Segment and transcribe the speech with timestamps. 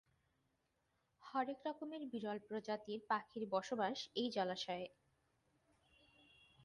[1.23, 4.87] হরেক রকমের বিরল প্রজাতির পাখির বসবাস এই জলাশয়ে।